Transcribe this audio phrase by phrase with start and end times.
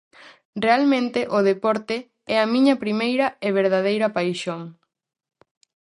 [0.65, 1.95] Realmente o deporte
[2.33, 4.61] é a miña primeira e verdadeira paixón.